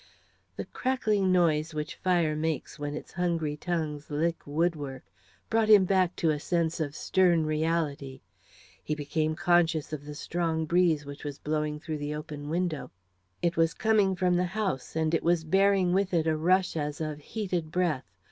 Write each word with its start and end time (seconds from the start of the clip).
The 0.55 0.65
crackling 0.65 1.31
noise 1.31 1.75
which 1.75 1.93
fire 1.97 2.35
makes 2.35 2.79
when 2.79 2.95
its 2.95 3.11
hungry 3.13 3.55
tongues 3.55 4.09
lick 4.09 4.47
woodwork 4.47 5.03
brought 5.47 5.69
him 5.69 5.85
back 5.85 6.15
to 6.15 6.31
a 6.31 6.39
sense 6.39 6.79
of 6.79 6.95
stern 6.95 7.45
reality. 7.45 8.21
He 8.83 8.95
became 8.95 9.35
conscious 9.35 9.93
of 9.93 10.05
the 10.05 10.15
strong 10.15 10.65
breeze 10.65 11.05
which 11.05 11.23
was 11.23 11.37
blowing 11.37 11.79
through 11.79 11.99
the 11.99 12.15
open 12.15 12.49
window. 12.49 12.89
It 13.43 13.55
was 13.57 13.75
coming 13.75 14.15
from 14.15 14.33
the 14.37 14.45
house, 14.57 14.95
and 14.95 15.13
was 15.21 15.43
bearing 15.43 15.93
with 15.93 16.15
it 16.15 16.25
a 16.25 16.35
rush 16.35 16.75
as 16.75 16.99
of 16.99 17.19
heated 17.19 17.69
breath. 17.71 18.09